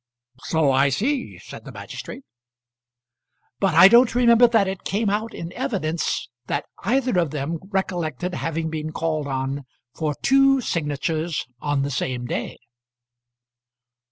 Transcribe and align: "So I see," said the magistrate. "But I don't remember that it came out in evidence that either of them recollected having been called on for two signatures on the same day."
"So 0.45 0.71
I 0.71 0.89
see," 0.89 1.37
said 1.37 1.63
the 1.63 1.71
magistrate. 1.71 2.23
"But 3.59 3.75
I 3.75 3.87
don't 3.87 4.15
remember 4.15 4.47
that 4.47 4.67
it 4.67 4.83
came 4.83 5.11
out 5.11 5.31
in 5.35 5.53
evidence 5.53 6.27
that 6.47 6.65
either 6.83 7.19
of 7.19 7.29
them 7.29 7.59
recollected 7.69 8.33
having 8.33 8.71
been 8.71 8.93
called 8.93 9.27
on 9.27 9.63
for 9.93 10.15
two 10.23 10.59
signatures 10.59 11.45
on 11.61 11.83
the 11.83 11.91
same 11.91 12.25
day." 12.25 12.57